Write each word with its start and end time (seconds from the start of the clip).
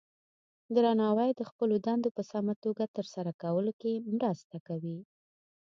درناوی 0.75 1.31
د 1.35 1.41
خپلو 1.49 1.75
دندو 1.85 2.09
په 2.17 2.21
سمه 2.31 2.53
توګه 2.63 2.93
ترسره 2.97 3.31
کولو 3.41 3.71
کې 3.81 3.93
مرسته 4.15 4.57
کوي. 4.67 4.97